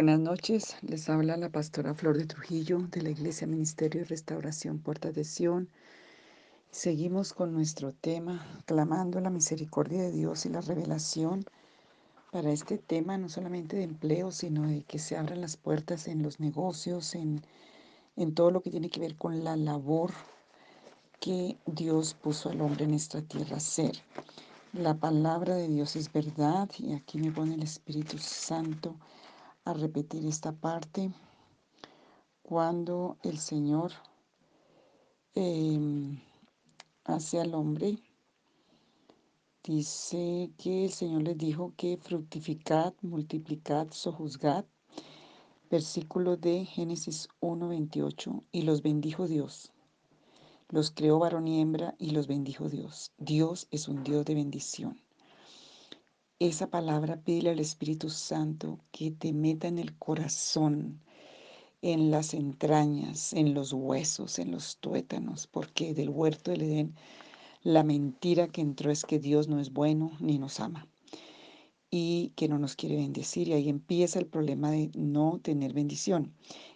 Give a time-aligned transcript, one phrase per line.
[0.00, 4.78] Buenas noches, les habla la pastora Flor de Trujillo de la Iglesia Ministerio y Restauración
[4.78, 5.68] Puerta de Sion.
[6.70, 11.44] Seguimos con nuestro tema, clamando la misericordia de Dios y la revelación
[12.32, 16.22] para este tema, no solamente de empleo, sino de que se abran las puertas en
[16.22, 17.42] los negocios, en,
[18.16, 20.12] en todo lo que tiene que ver con la labor
[21.20, 23.92] que Dios puso al hombre en esta tierra a hacer.
[24.72, 28.96] La palabra de Dios es verdad y aquí me pone el Espíritu Santo
[29.64, 31.12] a repetir esta parte
[32.42, 33.92] cuando el Señor
[35.34, 36.20] em,
[37.04, 37.98] hace al hombre.
[39.62, 44.64] Dice que el Señor les dijo que fructificad, multiplicad, sojuzgad.
[45.70, 48.42] Versículo de Génesis 1:28.
[48.50, 49.72] Y los bendijo Dios.
[50.68, 53.12] Los creó varón y hembra y los bendijo Dios.
[53.18, 55.00] Dios es un Dios de bendición.
[56.40, 60.98] Esa palabra pide al Espíritu Santo que te meta en el corazón,
[61.82, 66.94] en las entrañas, en los huesos, en los tuétanos, porque del huerto del Edén
[67.62, 70.88] la mentira que entró es que Dios no es bueno ni nos ama
[71.90, 73.48] y que no nos quiere bendecir.
[73.48, 76.32] Y ahí empieza el problema de no tener bendición.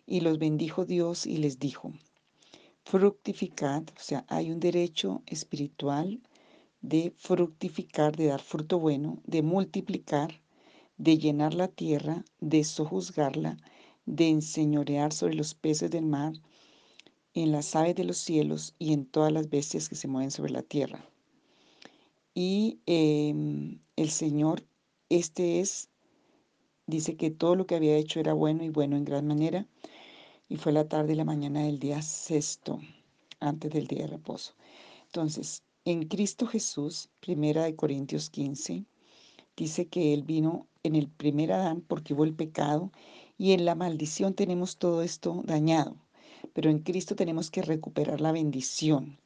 [0.06, 1.90] Y los bendijo Dios y les dijo,
[2.84, 6.20] fructificad, o sea, hay un derecho espiritual
[6.84, 10.42] de fructificar, de dar fruto bueno, de multiplicar,
[10.98, 13.56] de llenar la tierra, de sojuzgarla,
[14.04, 16.34] de enseñorear sobre los peces del mar,
[17.32, 20.52] en las aves de los cielos y en todas las bestias que se mueven sobre
[20.52, 21.08] la tierra.
[22.34, 24.62] Y em, el Señor,
[25.08, 25.88] este es,
[26.86, 29.66] dice que todo lo que había hecho era bueno y bueno en gran manera,
[30.50, 32.78] y fue la tarde y la mañana del día sexto,
[33.40, 34.52] antes del día de reposo.
[35.06, 38.84] Entonces, en Cristo Jesús, primera de Corintios 15,
[39.56, 42.90] dice que Él vino en el primer Adán porque hubo el pecado
[43.36, 45.96] y en la maldición tenemos todo esto dañado.
[46.52, 49.18] Pero en Cristo tenemos que recuperar la bendición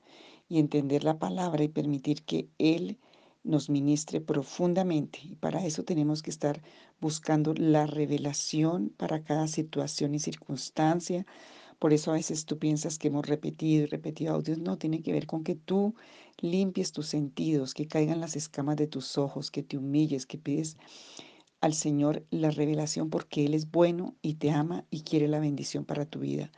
[0.49, 2.99] y entender la palabra y permitir que Él
[3.45, 5.21] nos ministre profundamente.
[5.23, 6.63] Y para eso tenemos que estar
[7.01, 11.25] buscando la revelación para cada situación y circunstancia,
[11.79, 14.59] por eso a veces tú piensas que hemos repetido y repetido audios.
[14.59, 15.95] No, tiene que ver con que tú
[16.41, 20.77] limpies tus sentidos, que caigan las escamas de tus ojos, que te humilles, que pides
[21.61, 25.85] al Señor la revelación porque Él es bueno y te ama y quiere la bendición
[25.85, 26.51] para tu vida.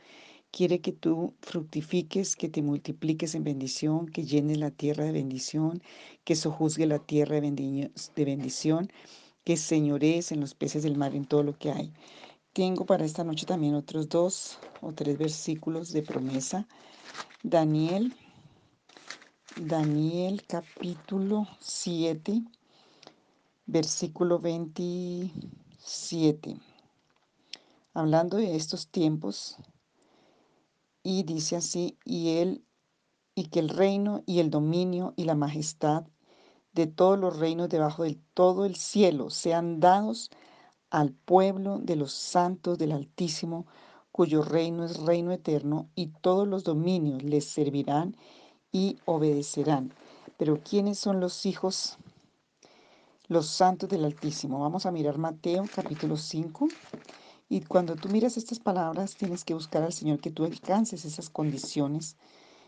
[0.51, 5.81] Quiere que tú fructifiques, que te multipliques en bendición, que llenes la tierra de bendición,
[6.25, 7.91] que sojuzgue la tierra de
[8.25, 8.91] bendición,
[9.45, 11.93] que señorees en los peces del mar, en todo lo que hay.
[12.53, 16.67] Tengo para esta noche también otros dos o tres versículos de promesa.
[17.43, 18.13] Daniel,
[19.55, 22.43] Daniel capítulo 7,
[23.67, 26.57] versículo 27.
[27.93, 29.55] Hablando de estos tiempos,
[31.03, 32.65] y dice así, y él,
[33.33, 36.03] y que el reino y el dominio y la majestad
[36.73, 40.29] de todos los reinos debajo del todo el cielo sean dados
[40.91, 43.65] al pueblo de los santos del Altísimo,
[44.11, 48.15] cuyo reino es reino eterno, y todos los dominios les servirán
[48.71, 49.93] y obedecerán.
[50.37, 51.97] Pero ¿quiénes son los hijos,
[53.27, 54.59] los santos del Altísimo?
[54.59, 56.67] Vamos a mirar Mateo capítulo 5.
[57.47, 61.29] Y cuando tú miras estas palabras, tienes que buscar al Señor que tú alcances esas
[61.29, 62.17] condiciones,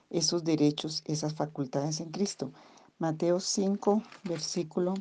[0.10, 2.52] esos derechos, esas facultades en Cristo.
[3.00, 4.94] Mateo 5, versículo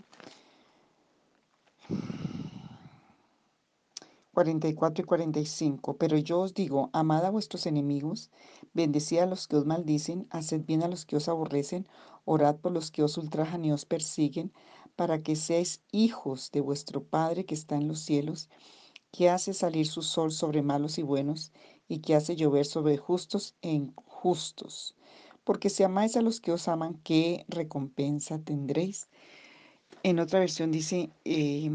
[4.42, 5.96] 44 y 45.
[5.96, 8.28] Pero yo os digo, amad a vuestros enemigos,
[8.74, 11.86] bendecid a los que os maldicen, haced bien a los que os aborrecen,
[12.24, 14.52] orad por los que os ultrajan y os persiguen,
[14.96, 18.48] para que seáis hijos de vuestro Padre que está en los cielos,
[19.12, 21.52] que hace salir su sol sobre malos y buenos,
[21.86, 24.96] y que hace llover sobre justos e injustos.
[25.44, 29.06] Porque si amáis a los que os aman, ¿qué recompensa tendréis?
[30.02, 31.70] En otra versión dice, eh,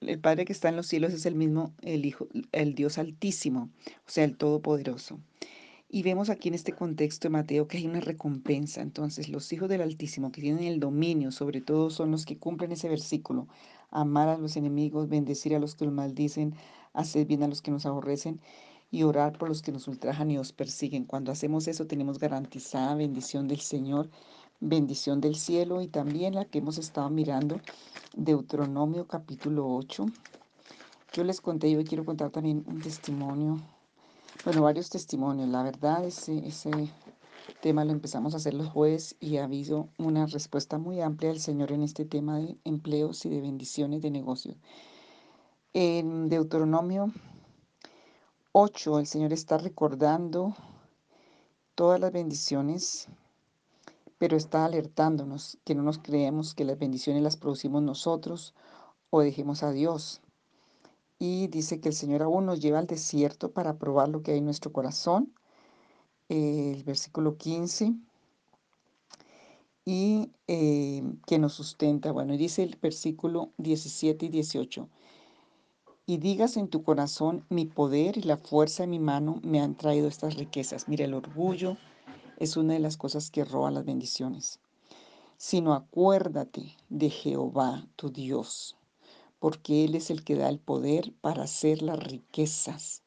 [0.00, 3.70] el Padre que está en los cielos es el mismo, el Hijo, el Dios altísimo,
[3.86, 5.18] o sea, el Todopoderoso.
[5.90, 8.82] Y vemos aquí en este contexto de Mateo que hay una recompensa.
[8.82, 12.72] Entonces, los hijos del Altísimo que tienen el dominio, sobre todo, son los que cumplen
[12.72, 13.48] ese versículo.
[13.90, 16.54] Amar a los enemigos, bendecir a los que los maldicen,
[16.92, 18.40] hacer bien a los que nos aborrecen
[18.90, 21.04] y orar por los que nos ultrajan y os persiguen.
[21.04, 24.10] Cuando hacemos eso, tenemos garantizada bendición del Señor,
[24.60, 27.60] bendición del cielo y también la que hemos estado mirando
[28.16, 30.06] Deuteronomio capítulo 8.
[31.12, 33.60] Yo les conté y hoy quiero contar también un testimonio,
[34.44, 35.48] bueno, varios testimonios.
[35.48, 36.70] La verdad, ese, ese
[37.60, 41.40] tema lo empezamos a hacer los jueves y ha habido una respuesta muy amplia del
[41.40, 44.56] Señor en este tema de empleos y de bendiciones de negocios.
[45.72, 47.12] En Deuteronomio
[48.52, 50.56] 8 el Señor está recordando
[51.74, 53.08] todas las bendiciones,
[54.18, 58.54] pero está alertándonos que no nos creemos que las bendiciones las producimos nosotros
[59.10, 60.20] o dejemos a Dios.
[61.18, 64.38] Y dice que el Señor aún nos lleva al desierto para probar lo que hay
[64.38, 65.32] en nuestro corazón.
[66.28, 67.94] El versículo 15
[69.84, 72.12] y eh, que nos sustenta.
[72.12, 74.86] Bueno, dice el versículo 17 y 18.
[76.04, 79.76] Y digas en tu corazón, mi poder y la fuerza de mi mano me han
[79.76, 80.88] traído estas riquezas.
[80.88, 81.78] Mira, el orgullo
[82.38, 84.60] es una de las cosas que roba las bendiciones.
[85.36, 88.76] Sino acuérdate de Jehová, tu Dios,
[89.38, 93.02] porque Él es el que da el poder para hacer las riquezas.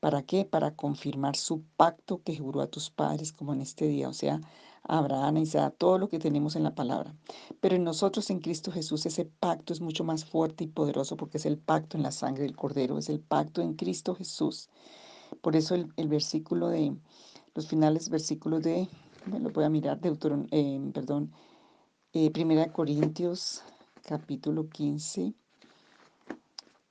[0.00, 0.44] ¿Para qué?
[0.44, 4.40] Para confirmar su pacto que juró a tus padres como en este día, o sea,
[4.84, 7.14] a Abraham, Isaac, todo lo que tenemos en la palabra.
[7.60, 11.38] Pero en nosotros, en Cristo Jesús, ese pacto es mucho más fuerte y poderoso porque
[11.38, 14.68] es el pacto en la sangre del Cordero, es el pacto en Cristo Jesús.
[15.40, 16.96] Por eso el, versículo de,
[17.58, 18.88] los finales versículos de,
[19.26, 21.32] me lo voy a mirar, Deuteron, eh, perdón,
[22.12, 23.64] eh, Primera Corintios,
[24.06, 25.34] capítulo 15.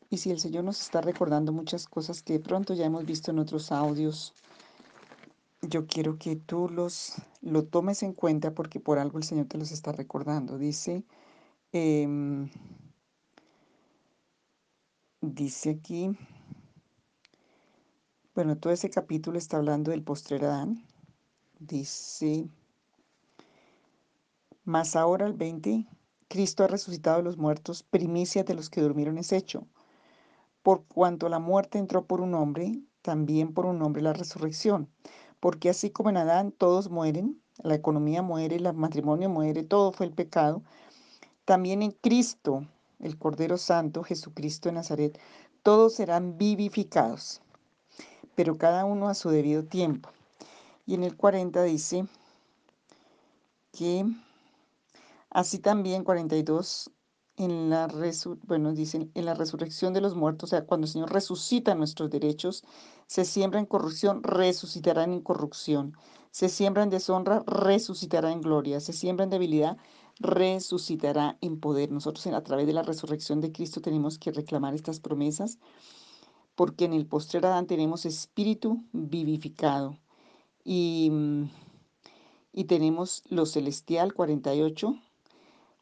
[0.10, 3.40] Y si el Señor nos está recordando muchas cosas que pronto ya hemos visto en
[3.40, 4.34] otros audios,
[5.62, 9.58] yo quiero que tú los lo tomes en cuenta porque por algo el Señor te
[9.58, 10.58] los está recordando.
[10.58, 11.06] Dice,
[11.72, 12.50] em,
[15.22, 16.10] dice aquí,
[18.38, 20.86] bueno, todo ese capítulo está hablando del postrer Adán.
[21.58, 22.48] Dice,
[24.64, 25.88] más ahora el 20,
[26.28, 29.66] Cristo ha resucitado de los muertos, primicia de los que durmieron es hecho.
[30.62, 34.88] Por cuanto la muerte entró por un hombre, también por un hombre la resurrección.
[35.40, 40.06] Porque así como en Adán todos mueren, la economía muere, el matrimonio muere, todo fue
[40.06, 40.62] el pecado,
[41.44, 42.68] también en Cristo,
[43.00, 45.20] el Cordero Santo, Jesucristo de Nazaret,
[45.64, 47.42] todos serán vivificados,
[48.38, 50.12] pero cada uno a su debido tiempo.
[50.86, 52.06] Y en el 40 dice
[53.72, 54.06] que
[55.32, 56.92] así también 42
[57.38, 57.88] en la
[58.44, 62.12] bueno, dicen en la resurrección de los muertos, o sea, cuando el Señor resucita nuestros
[62.12, 62.64] derechos,
[63.08, 65.98] se siembra en corrupción, resucitarán en corrupción.
[66.30, 68.80] Se siembra en deshonra, resucitará en gloria.
[68.80, 69.78] Se siembra en debilidad,
[70.20, 71.92] resucitará en poder.
[71.92, 75.58] Nosotros a través de la resurrección de Cristo tenemos que reclamar estas promesas,
[76.58, 80.00] porque en el postrer Adán tenemos espíritu vivificado.
[80.64, 81.52] Y, mm,
[82.52, 84.96] y tenemos lo celestial 48,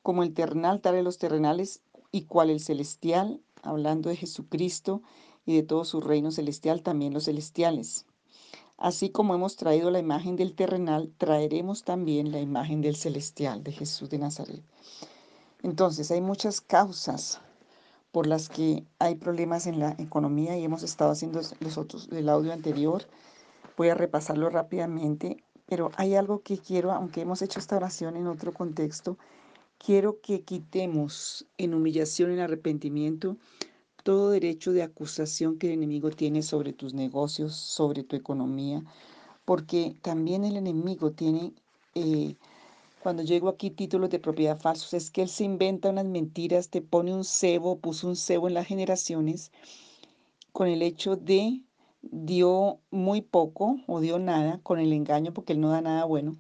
[0.04, 1.82] como el terrenal, tal de los terrenales,
[2.12, 5.02] y cual el celestial, hablando de Jesucristo
[5.46, 8.06] y de todo su reino celestial, también los celestiales.
[8.78, 13.72] Así como hemos traído la imagen del terrenal, traeremos también la imagen del celestial, de
[13.72, 14.62] Jesús de Nazaret.
[15.64, 17.40] Entonces, hay muchas causas
[18.16, 22.30] por las que hay problemas en la economía y hemos estado haciendo los otros, el
[22.30, 23.04] audio anterior.
[23.76, 28.28] Voy a repasarlo rápidamente, pero hay algo que quiero, aunque hemos hecho esta oración en
[28.28, 29.18] otro contexto,
[29.78, 33.36] Quiero que quitemos en humillación, en arrepentimiento,
[34.04, 38.82] todo derecho de acusación que el enemigo tiene sobre tus negocios, sobre tu economía,
[39.44, 41.52] porque también el enemigo tiene,
[41.96, 42.38] eh,
[43.06, 46.82] cuando llego aquí títulos de propiedad falsos, es que él se inventa unas mentiras, te
[46.82, 49.52] pone un cebo, puso un cebo en las generaciones,
[50.52, 51.62] con el hecho de
[52.02, 56.36] dio muy poco o dio nada, con el engaño, porque él no da nada bueno,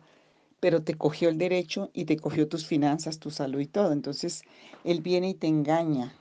[0.59, 3.91] pero te cogió el derecho y te cogió tus finanzas, tu salud y todo.
[3.91, 4.41] Entonces,
[4.83, 6.15] él viene y te engaña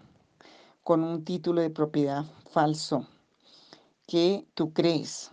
[0.82, 3.08] con un título de propiedad falso
[4.06, 5.30] que tú crees.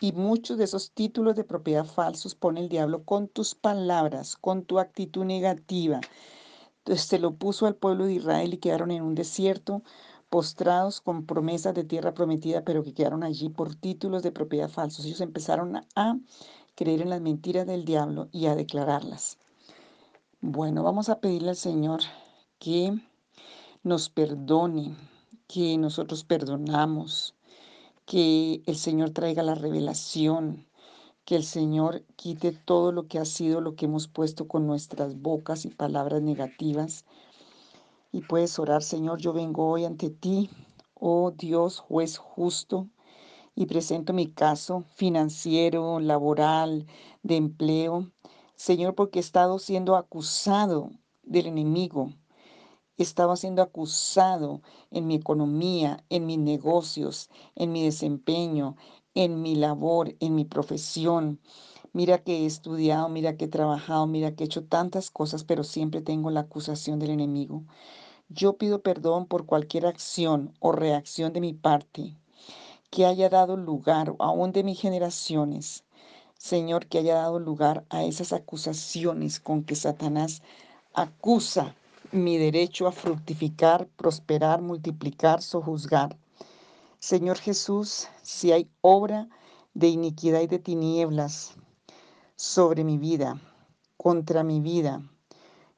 [0.00, 4.64] Y muchos de esos títulos de propiedad falsos pone el diablo con tus palabras, con
[4.64, 6.00] tu actitud negativa.
[6.78, 9.82] Entonces se lo puso al pueblo de Israel y quedaron en un desierto,
[10.28, 15.04] postrados con promesas de tierra prometida, pero que quedaron allí por títulos de propiedad falsos.
[15.04, 16.18] Ellos empezaron a
[16.74, 19.38] creer en las mentiras del diablo y a declararlas.
[20.40, 22.00] Bueno, vamos a pedirle al Señor
[22.58, 22.98] que
[23.82, 24.96] nos perdone,
[25.46, 27.34] que nosotros perdonamos,
[28.06, 30.66] que el Señor traiga la revelación,
[31.24, 35.20] que el Señor quite todo lo que ha sido lo que hemos puesto con nuestras
[35.20, 37.04] bocas y palabras negativas.
[38.12, 40.50] Y puedes orar, Señor, yo vengo hoy ante ti,
[40.94, 42.88] oh Dios, juez justo,
[43.56, 46.86] y presento mi caso financiero, laboral,
[47.22, 48.10] de empleo,
[48.56, 50.90] Señor, porque he estado siendo acusado
[51.22, 52.12] del enemigo.
[52.96, 58.76] Estaba siendo acusado en mi economía, en mis negocios, en mi desempeño,
[59.14, 61.40] en mi labor, en mi profesión.
[61.92, 65.64] Mira que he estudiado, mira que he trabajado, mira que he hecho tantas cosas, pero
[65.64, 67.64] siempre tengo la acusación del enemigo.
[68.28, 72.16] Yo pido perdón por cualquier acción o reacción de mi parte
[72.90, 75.84] que haya dado lugar, aún de mis generaciones,
[76.38, 80.42] Señor, que haya dado lugar a esas acusaciones con que Satanás
[80.92, 81.74] acusa
[82.14, 86.16] mi derecho a fructificar, prosperar, multiplicar, sojuzgar.
[87.00, 89.28] Señor Jesús, si hay obra
[89.74, 91.56] de iniquidad y de tinieblas
[92.36, 93.40] sobre mi vida,
[93.96, 95.02] contra mi vida,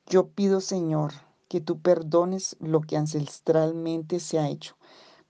[0.07, 1.15] yo pido, Señor,
[1.49, 4.77] que tú perdones lo que ancestralmente se ha hecho.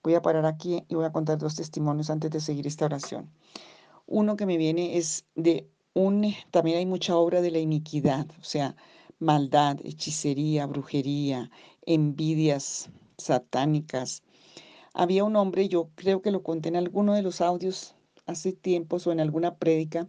[0.02, 3.30] Voy a parar aquí y voy a contar dos testimonios antes de seguir esta oración.
[4.06, 8.44] Uno que me viene es de un, también hay mucha obra de la iniquidad, o
[8.44, 8.74] sea,
[9.18, 11.50] maldad, hechicería, brujería,
[11.82, 14.22] envidias satánicas.
[14.92, 17.94] Había un hombre, yo creo que lo conté en alguno de los audios
[18.26, 20.08] hace tiempos o en alguna prédica,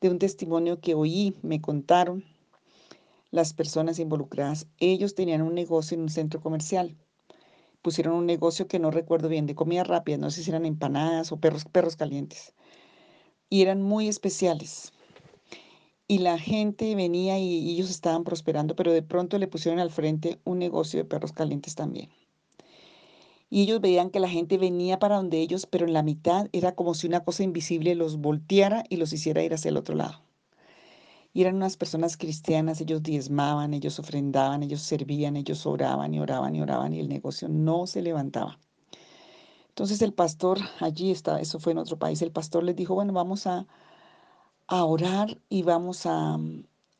[0.00, 2.24] de un testimonio que oí, me contaron
[3.30, 4.66] las personas involucradas.
[4.78, 6.96] Ellos tenían un negocio en un centro comercial.
[7.82, 11.32] Pusieron un negocio que no recuerdo bien, de comida rápida, no sé si eran empanadas
[11.32, 12.54] o perros, perros calientes.
[13.48, 14.93] Y eran muy especiales
[16.06, 20.38] y la gente venía y, ellos estaban prosperando, pero de pronto le pusieron al frente
[20.44, 22.10] un negocio de perros calientes también.
[23.50, 26.74] Y ellos veían que la gente venía para donde ellos, pero en la mitad era
[26.74, 30.20] como si una cosa invisible los volteara y los hiciera ir hacia el otro lado.
[31.32, 36.54] Y eran unas personas cristianas, ellos diezmaban, ellos ofrendaban, ellos servían, ellos oraban y oraban
[36.54, 38.58] y oraban y el negocio no se levantaba.
[39.68, 43.12] Entonces el pastor, allí está, eso fue en otro país, el pastor les dijo, bueno,
[43.12, 43.66] vamos a,
[44.66, 46.38] a orar y vamos a,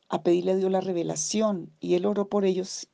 [0.09, 1.71] a pedirle a Dios la revelación.
[1.79, 2.87] Y él oró por ellos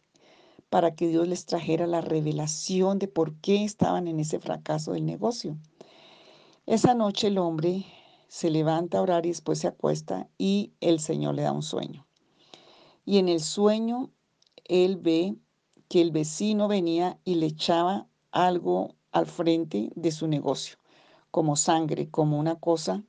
[0.69, 5.05] para que Dios les trajera la revelación de por qué estaban en ese fracaso del
[5.05, 5.57] negocio.
[6.65, 7.85] Esa noche el hombre
[8.29, 12.07] se levanta a orar y después se acuesta y el Señor le da un sueño.
[13.03, 14.11] Y en el sueño
[14.63, 15.35] él ve
[15.89, 20.77] que el vecino venía y le echaba algo al frente de su negocio,
[21.31, 23.03] como sangre, como una cosa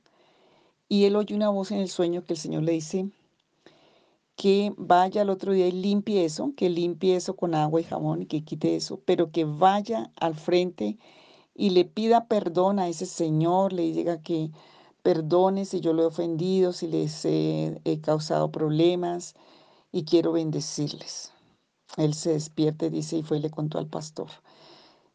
[0.93, 3.09] y él oye una voz en el sueño que el Señor le dice
[4.35, 8.21] que vaya al otro día y limpie eso, que limpie eso con agua y jabón
[8.21, 10.99] y que quite eso, pero que vaya al frente
[11.55, 14.51] y le pida perdón a ese Señor, le diga que
[15.01, 19.33] perdone si yo lo he ofendido, si les he, he causado problemas
[19.91, 21.33] y quiero bendecirles.
[21.97, 24.29] Él se despierta y dice, y fue y le contó al pastor.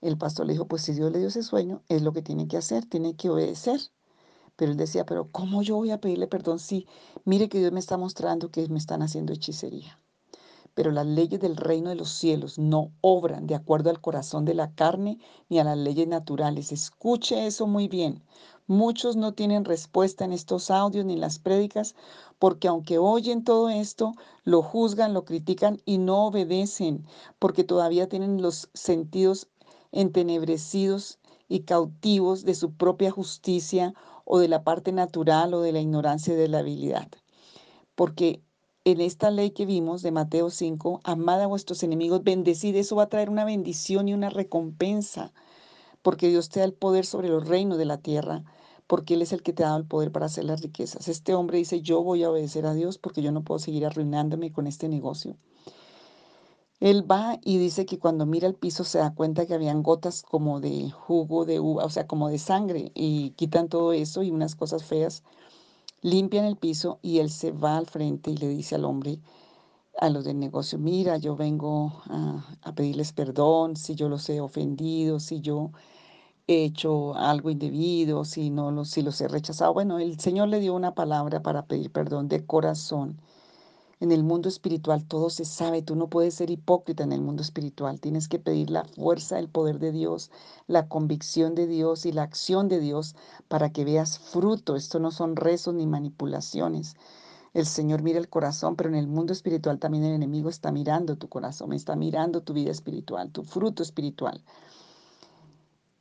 [0.00, 2.48] El pastor le dijo, pues si Dios le dio ese sueño, es lo que tiene
[2.48, 3.80] que hacer, tiene que obedecer.
[4.58, 6.88] Pero él decía, pero ¿cómo yo voy a pedirle perdón si
[7.24, 10.00] mire que Dios me está mostrando que me están haciendo hechicería?
[10.74, 14.54] Pero las leyes del reino de los cielos no obran de acuerdo al corazón de
[14.54, 16.72] la carne ni a las leyes naturales.
[16.72, 18.24] Escuche eso muy bien.
[18.66, 21.94] Muchos no tienen respuesta en estos audios ni en las prédicas
[22.40, 27.06] porque aunque oyen todo esto, lo juzgan, lo critican y no obedecen
[27.38, 29.46] porque todavía tienen los sentidos
[29.92, 33.94] entenebrecidos y cautivos de su propia justicia
[34.30, 37.08] o de la parte natural o de la ignorancia de la habilidad.
[37.94, 38.42] Porque
[38.84, 43.04] en esta ley que vimos de Mateo 5, amad a vuestros enemigos, bendecid, eso va
[43.04, 45.32] a traer una bendición y una recompensa,
[46.02, 48.44] porque Dios te da el poder sobre los reinos de la tierra,
[48.86, 51.08] porque Él es el que te ha dado el poder para hacer las riquezas.
[51.08, 54.52] Este hombre dice, yo voy a obedecer a Dios porque yo no puedo seguir arruinándome
[54.52, 55.36] con este negocio.
[56.80, 60.22] Él va y dice que cuando mira el piso se da cuenta que habían gotas
[60.22, 64.30] como de jugo de uva, o sea, como de sangre, y quitan todo eso y
[64.30, 65.24] unas cosas feas,
[66.02, 69.18] limpian el piso y él se va al frente y le dice al hombre,
[70.00, 75.20] a los del negocio, mira, yo vengo a, pedirles perdón si yo los he ofendido,
[75.20, 75.72] si yo
[76.46, 79.74] he hecho algo indebido, si no si los he rechazado.
[79.74, 83.20] Bueno, el Señor le dio una palabra para pedir perdón de corazón.
[84.00, 87.42] En el mundo espiritual todo se sabe, tú no puedes ser hipócrita en el mundo
[87.42, 90.30] espiritual, tienes que pedir la fuerza, el poder de Dios,
[90.68, 93.16] la convicción de Dios y la acción de Dios
[93.48, 94.76] para que veas fruto.
[94.76, 96.94] Esto no son rezos ni manipulaciones.
[97.54, 101.16] El Señor mira el corazón, pero en el mundo espiritual también el enemigo está mirando
[101.16, 104.44] tu corazón, está mirando tu vida espiritual, tu fruto espiritual.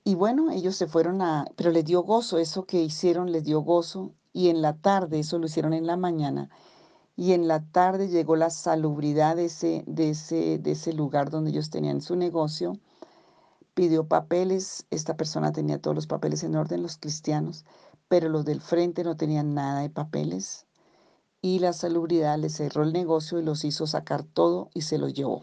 [0.04, 3.62] Y bueno, ellos se fueron a, pero les dio gozo, eso que hicieron les dio
[3.62, 6.50] gozo, y en la tarde, eso lo hicieron en la mañana,
[7.18, 11.50] y en la tarde llegó la salubridad de ese, de ese, de ese lugar donde
[11.50, 12.78] ellos tenían su negocio.
[13.74, 17.66] Pidió papeles, esta persona tenía todos los papeles en orden, los cristianos,
[18.08, 20.68] pero los del frente no tenían nada de papeles.
[21.42, 25.10] Y la salubridad le cerró el negocio y los hizo sacar todo y se lo
[25.10, 25.42] llevó.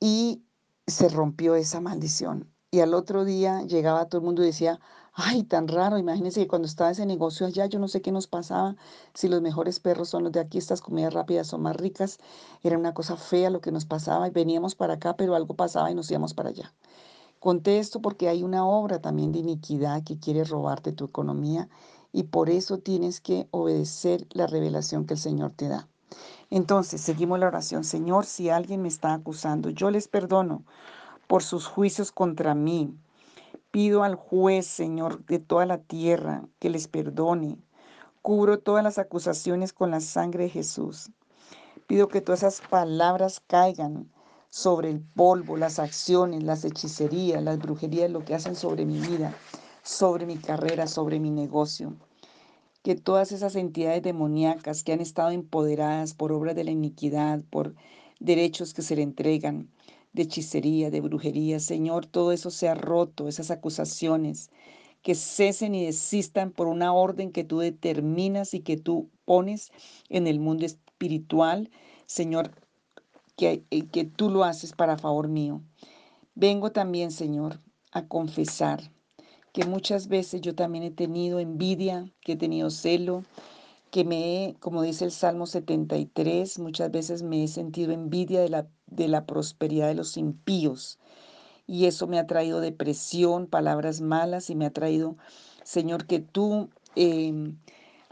[0.00, 0.42] Y
[0.88, 2.52] se rompió esa maldición.
[2.72, 4.80] Y al otro día llegaba todo el mundo y decía,
[5.14, 5.98] Ay, tan raro.
[5.98, 8.76] Imagínense que cuando estaba ese negocio allá, yo no sé qué nos pasaba,
[9.14, 12.18] si los mejores perros son los de aquí, estas comidas rápidas son más ricas.
[12.62, 15.90] Era una cosa fea lo que nos pasaba y veníamos para acá, pero algo pasaba
[15.90, 16.72] y nos íbamos para allá.
[17.40, 21.68] Conté esto porque hay una obra también de iniquidad que quiere robarte tu economía
[22.12, 25.88] y por eso tienes que obedecer la revelación que el Señor te da.
[26.50, 27.84] Entonces, seguimos la oración.
[27.84, 30.64] Señor, si alguien me está acusando, yo les perdono
[31.26, 32.94] por sus juicios contra mí.
[33.72, 37.58] Pido al juez, Señor, de toda la tierra, que les perdone.
[38.22, 41.10] Cubro todas las acusaciones con la sangre de Jesús.
[41.88, 44.08] Pido que todas esas palabras caigan
[44.50, 49.34] sobre el polvo, las acciones, las hechicerías, las brujerías, lo que hacen sobre mi vida,
[49.82, 51.96] sobre mi carrera, sobre mi negocio
[52.82, 57.74] que todas esas entidades demoníacas que han estado empoderadas por obras de la iniquidad, por
[58.18, 59.68] derechos que se le entregan,
[60.12, 64.50] de hechicería, de brujería, Señor, todo eso sea roto, esas acusaciones,
[65.02, 69.72] que cesen y desistan por una orden que tú determinas y que tú pones
[70.08, 71.70] en el mundo espiritual,
[72.06, 72.52] Señor,
[73.36, 75.62] que, que tú lo haces para favor mío.
[76.34, 78.90] Vengo también, Señor, a confesar
[79.52, 83.22] que muchas veces yo también he tenido envidia, que he tenido celo,
[83.90, 88.48] que me he, como dice el Salmo 73, muchas veces me he sentido envidia de
[88.48, 90.98] la, de la prosperidad de los impíos.
[91.66, 95.16] Y eso me ha traído depresión, palabras malas y me ha traído,
[95.64, 97.56] Señor, que tú em,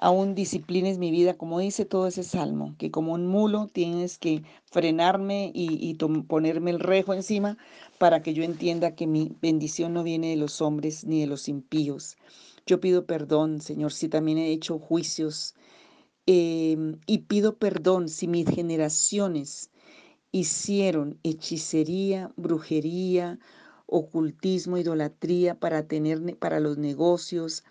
[0.01, 4.43] aún disciplines mi vida, como dice todo ese salmo, que como un mulo tienes que
[4.65, 5.95] frenarme y,
[6.27, 7.59] ponerme el rejo encima
[7.99, 11.49] para que yo entienda que mi bendición no viene de los hombres ni de los
[11.49, 12.17] impíos.
[12.65, 15.55] Yo pido perdón, Señor, si también he hecho juicios
[16.25, 19.71] em, y pido perdón si mis generaciones
[20.33, 23.39] hicieron hechicería, brujería,
[23.87, 27.65] ocultismo, idolatría para tener para los negocios,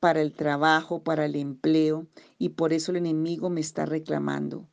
[0.00, 2.06] para el trabajo, para el empleo,
[2.38, 4.68] y por eso el enemigo me está reclamando.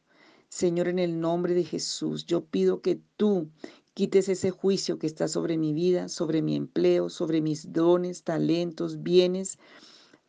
[0.49, 3.49] Señor, en el nombre de Jesús, yo pido que tú
[3.93, 9.03] quites ese juicio que está sobre mi vida, sobre mi empleo, sobre mis dones, talentos,
[9.03, 9.57] bienes.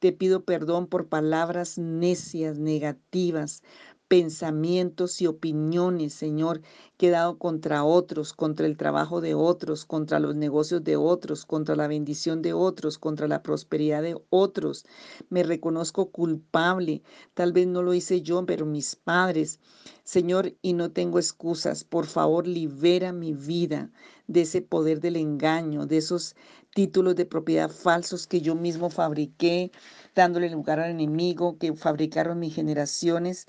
[0.00, 3.62] Te pido perdón por palabras necias, negativas,
[4.08, 6.62] pensamientos y opiniones, Señor,
[6.96, 11.44] que he dado contra otros, contra el trabajo de otros, contra los negocios de otros,
[11.44, 14.86] contra la bendición de otros, contra la prosperidad de otros.
[15.28, 17.02] Me reconozco culpable.
[17.34, 19.60] Tal vez no lo hice yo, pero mis padres.
[20.04, 21.84] Señor, y no tengo excusas.
[21.84, 23.90] Por favor, libera mi vida
[24.26, 26.34] de ese poder del engaño, de esos
[26.74, 29.70] títulos de propiedad falsos que yo mismo fabriqué,
[30.14, 33.46] dándole lugar al enemigo que fabricaron mis generaciones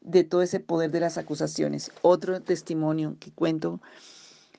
[0.00, 1.90] de todo ese poder de las acusaciones.
[2.02, 3.80] Otro testimonio que cuento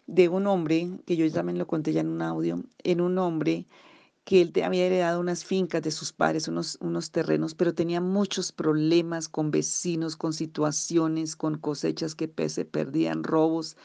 [0.08, 3.68] de un hombre, que yo también lo conté ya en un audio, en un hombre
[4.24, 8.52] que él había heredado unas fincas de sus padres, unos, unos terrenos, pero tenía muchos
[8.52, 13.76] problemas con vecinos, con situaciones, con cosechas que se perdían, robos.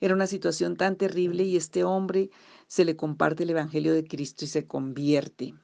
[0.00, 2.30] Era una situación tan terrible y este hombre
[2.68, 5.54] se le comparte el Evangelio de Cristo y se convierte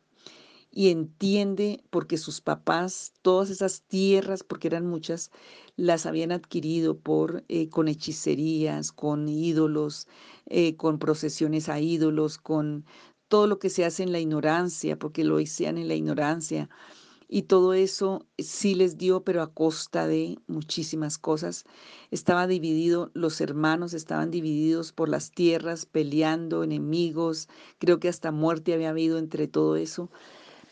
[0.77, 5.31] y entiende porque sus papás, todas esas tierras, porque eran muchas,
[5.77, 10.07] las habían adquirido por, eh, con hechicerías, con ídolos,
[10.45, 12.85] eh, con procesiones a ídolos, con
[13.29, 16.69] todo lo que se hace en la ignorancia, porque lo hacían en la ignorancia.
[17.29, 21.65] Y todo eso sí les dio, pero a costa de muchísimas cosas.
[22.11, 27.49] Estaba dividido, los hermanos estaban divididos por las tierras, peleando, enemigos.
[27.79, 30.11] Creo que hasta muerte había habido entre todo eso.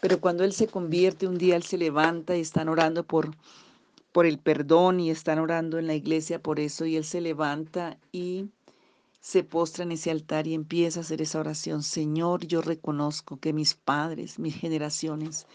[0.05, 3.31] Pero cuando Él se convierte, un día Él se levanta y están orando por,
[4.13, 7.97] por el perdón y están orando en la iglesia por eso y Él se levanta
[8.13, 8.51] y
[9.23, 11.83] se postra en ese altar y empieza a hacer esa oración.
[11.83, 15.47] Señor, yo reconozco que mis padres, mis generaciones,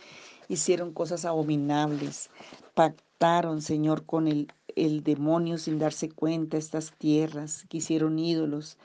[0.47, 2.31] hicieron cosas abominables,
[2.73, 8.79] pactaron, Señor, con el, el demonio sin darse cuenta, estas tierras, que hicieron ídolos,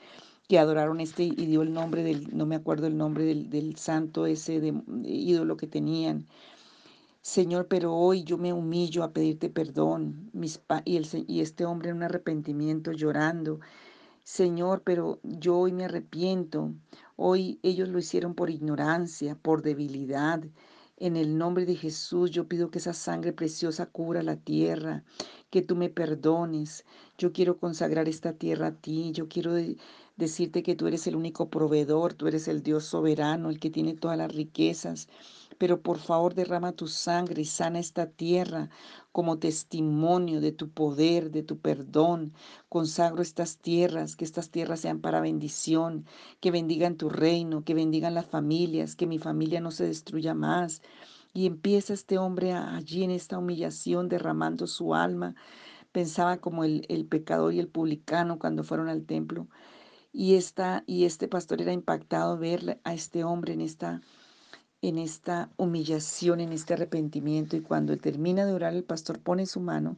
[0.47, 4.25] que adoraron este y dio el nombre del, no me acuerdo el nombre del, santo
[4.25, 6.27] ese de, ídolo que tenían.
[7.21, 10.29] Señor, pero hoy yo me humillo a pedirte perdón.
[10.33, 13.59] Mis y, el, y este hombre en un arrepentimiento llorando.
[14.23, 16.73] Señor, pero yo hoy me arrepiento.
[17.15, 20.43] Hoy ellos lo hicieron por ignorancia, por debilidad.
[20.97, 25.03] En el nombre de Jesús yo pido que esa sangre preciosa cubra la tierra,
[25.55, 26.83] que tú me perdones.
[27.17, 29.13] Yo quiero consagrar esta tierra a ti.
[29.13, 29.53] Yo quiero
[30.17, 33.93] decirte que tú eres el único proveedor, tú eres el Dios soberano, el que tiene
[33.95, 35.07] todas las riquezas.
[35.57, 38.69] pero por favor derrama tu sangre y sana esta tierra
[39.13, 42.33] como testimonio de tu poder, de tu perdón.
[42.69, 46.05] Consagro estas tierras, que estas tierras sean para bendición,
[46.41, 50.81] que bendigan tu reino, que bendigan las familias, que mi familia no se destruya más.
[51.35, 55.35] Y empieza este hombre allí en esta humillación derramando su alma.
[55.91, 59.47] Pensaba como el, el pecador y el publicano cuando fueron al templo.
[60.13, 64.01] Y, esta, y este pastor era impactado ver a este hombre en esta
[64.81, 67.57] en esta humillación, en este arrepentimiento.
[67.57, 69.97] Y cuando termina de orar, el pastor pone su mano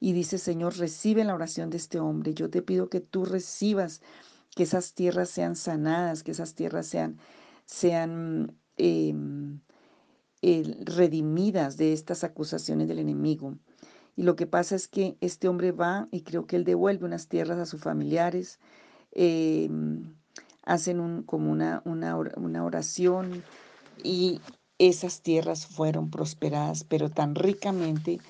[0.00, 2.34] y dice, Señor, recibe la oración de este hombre.
[2.34, 4.02] Yo te pido que tú recibas,
[4.54, 7.18] que esas tierras sean sanadas, que esas tierras sean,
[7.64, 8.58] sean
[10.42, 13.56] redimidas de estas acusaciones del enemigo.
[14.16, 17.28] Y lo que pasa es que este hombre va y creo que él devuelve unas
[17.28, 18.58] tierras a sus familiares,
[19.12, 20.14] em,
[20.62, 23.42] hacen un, como una, una, una oración
[24.02, 24.40] y
[24.78, 28.20] esas tierras fueron prosperadas, pero tan ricamente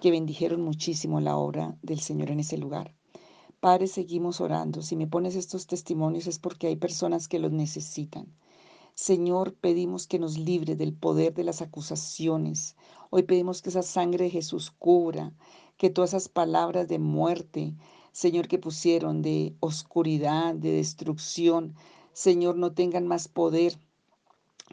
[0.00, 2.94] que bendijeron muchísimo la obra del Señor en ese lugar.
[3.60, 4.82] Padre, seguimos orando.
[4.82, 8.26] Si me pones estos testimonios es porque hay personas que los necesitan.
[9.00, 12.74] Señor, pedimos que nos libre del poder de las acusaciones.
[13.10, 15.32] Hoy pedimos que esa sangre de Jesús cubra,
[15.76, 17.74] que todas esas palabras de muerte,
[18.10, 21.76] Señor, que pusieron de oscuridad, de destrucción,
[22.12, 23.78] Señor, no tengan más poder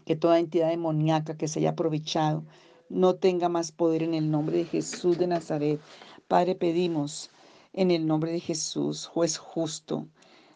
[0.06, 2.44] que toda entidad demoníaca que se haya aprovechado
[2.90, 5.80] no tenga más poder en el nombre de Jesús de Nazaret.
[6.28, 7.30] Padre, pedimos
[7.74, 10.08] en el nombre de Jesús, juez justo,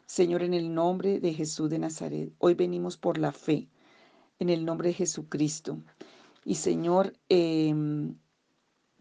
[0.10, 3.69] Señor, en el nombre de Jesús de Nazaret, hoy venimos por la fe,
[4.39, 5.84] en el nombre de Jesucristo.
[6.43, 8.17] Y Señor, em,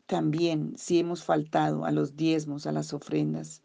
[0.04, 3.62] también si hemos faltado a los diezmos, a las ofrendas,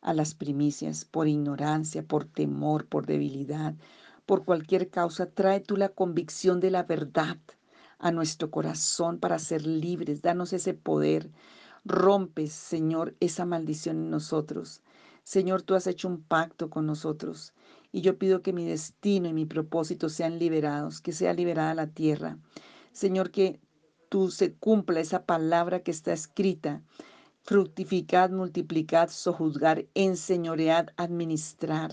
[0.00, 3.74] a las primicias, por ignorancia, por temor, por debilidad,
[4.24, 7.36] por cualquier causa, trae tú la convicción de la verdad
[7.98, 10.22] a nuestro corazón para ser libres.
[10.22, 11.30] Danos ese poder.
[11.84, 14.80] Rompes, Señor, esa maldición en nosotros.
[15.26, 17.52] Señor, tú has hecho un pacto con nosotros
[17.90, 21.88] y yo pido que mi destino y mi propósito sean liberados, que sea liberada la
[21.88, 22.38] tierra.
[22.92, 23.58] Señor, que
[24.08, 26.80] tú se cumpla esa palabra que está escrita.
[27.42, 31.90] Fructificad, multiplicad, sojuzgar, enseñoread, administrar.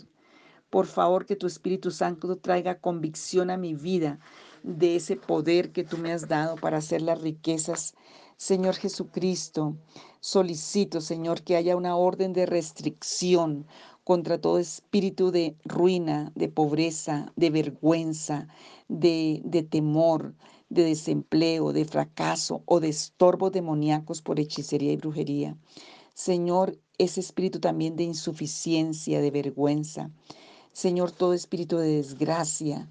[0.69, 4.19] Por favor, que tu Espíritu Santo traiga convicción a mi vida
[4.61, 7.95] de ese poder que tú me has dado para hacer las riquezas.
[8.37, 9.75] Señor Jesucristo,
[10.19, 13.65] solicito, Señor, que haya una orden de restricción
[14.03, 18.47] contra todo espíritu de ruina, de pobreza, de vergüenza,
[18.87, 20.35] de, de temor,
[20.69, 25.57] de desempleo, de fracaso o de estorbos demoníacos por hechicería y brujería.
[26.13, 30.11] Señor, ese espíritu también de insuficiencia, de vergüenza,
[30.73, 32.89] Señor, todo espíritu de desgracia,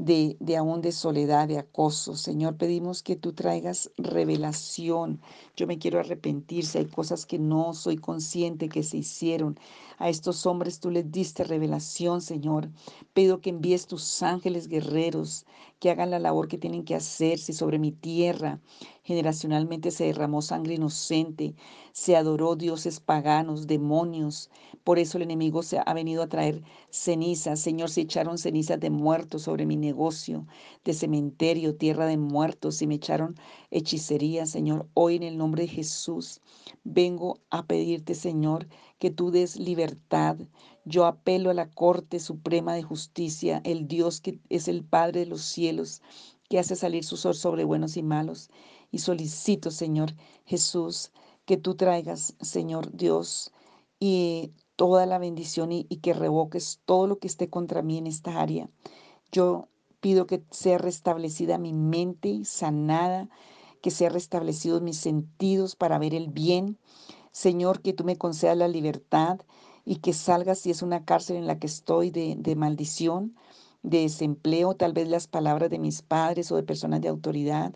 [0.00, 2.16] de, de aún de soledad, de acoso.
[2.16, 5.20] Señor, pedimos que tú traigas revelación.
[5.56, 9.58] Yo me quiero arrepentir si hay cosas que no soy consciente que se hicieron.
[9.98, 12.70] A estos hombres tú les diste revelación, Señor.
[13.12, 15.44] Pido que envíes tus ángeles guerreros
[15.80, 17.38] que hagan la labor que tienen que hacer.
[17.38, 18.60] Si sobre mi tierra
[19.02, 21.54] generacionalmente se derramó sangre inocente,
[21.92, 24.50] se adoró dioses paganos, demonios.
[24.84, 27.60] Por eso el enemigo se ha venido a traer cenizas.
[27.60, 30.46] Señor, se echaron cenizas de muertos sobre mi negocio,
[30.84, 33.34] de cementerio, tierra de muertos, y me echaron
[33.70, 34.86] hechicería, Señor.
[34.94, 36.40] Hoy en el nombre de Jesús
[36.84, 38.68] vengo a pedirte, Señor,
[39.00, 40.36] que tú des libertad.
[40.84, 45.26] Yo apelo a la Corte Suprema de Justicia, el Dios que es el Padre de
[45.26, 46.02] los cielos,
[46.48, 48.50] que hace salir su sol sobre buenos y malos.
[48.92, 50.12] Y solicito, Señor
[50.44, 51.10] Jesús,
[51.46, 53.52] que tú traigas, Señor Dios,
[53.98, 58.40] y toda la bendición y, que revoques todo lo que esté contra mí en esta
[58.40, 58.68] área.
[59.32, 59.68] Yo
[60.00, 63.28] pido que sea restablecida mi mente, sanada,
[63.82, 66.78] que sea restablecidos mis sentidos para ver el bien.
[67.32, 69.40] Señor, que tú me concedas la libertad
[69.84, 73.36] y que salga si es una cárcel en la que estoy de, de maldición,
[73.82, 77.74] de desempleo, tal vez las palabras de mis padres o de personas de autoridad,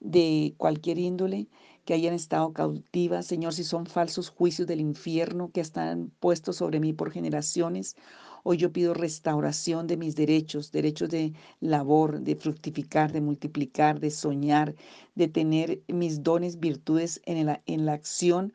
[0.00, 1.48] de cualquier índole
[1.84, 6.80] que hayan estado cautivas, Señor, si son falsos juicios del infierno que están puestos sobre
[6.80, 7.96] mí por generaciones
[8.44, 14.10] Hoy yo pido restauración de mis derechos, derechos de labor, de fructificar, de multiplicar, de
[14.10, 14.74] soñar,
[15.14, 18.52] de tener mis dones, virtudes en la, en la acción,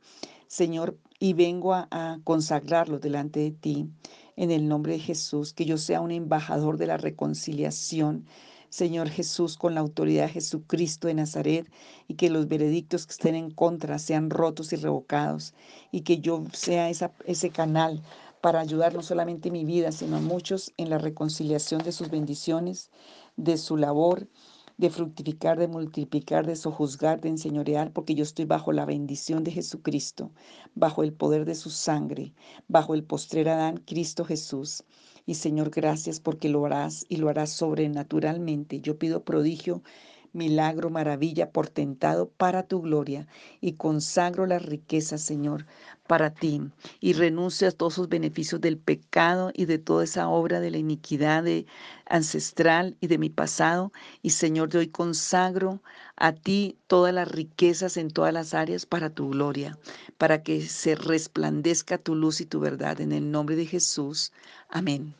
[0.47, 3.87] Señor, y vengo a, a consagrarlos delante de ti.
[4.35, 8.25] En el nombre de Jesús, que yo sea un embajador de la reconciliación,
[8.69, 11.71] Señor Jesús, con la autoridad de Jesucristo de Nazaret,
[12.09, 15.53] y que los veredictos que estén en contra sean rotos y revocados,
[15.91, 18.03] y que yo sea ese canal
[18.41, 22.91] para ayudar no solamente mi vida, sino a muchos en la reconciliación de sus bendiciones,
[23.35, 24.27] de su labor,
[24.77, 29.51] de fructificar, de multiplicar, de sojuzgar, de enseñorear, porque yo estoy bajo la bendición de
[29.51, 30.31] Jesucristo,
[30.75, 32.33] bajo el poder de su sangre,
[32.67, 34.83] bajo el postrer Adán, Cristo Jesús.
[35.25, 38.79] Y Señor, gracias porque lo harás y lo harás sobrenaturalmente.
[38.79, 39.81] Yo pido prodigio
[40.37, 43.27] milagro, maravilla, portentado para tu gloria
[43.59, 45.65] y consagro las riquezas, Señor,
[46.07, 46.61] para ti
[47.01, 50.77] y renuncio a todos esos beneficios del pecado y de toda esa obra de la
[50.77, 51.43] iniquidad
[52.05, 53.91] ancestral y de mi pasado.
[54.21, 55.81] Y Señor, de hoy consagro
[56.15, 59.77] a ti todas las riquezas en todas las áreas para tu gloria,
[60.17, 64.31] para que se resplandezca tu luz y tu verdad en el nombre de Jesús.
[64.69, 65.13] Amén.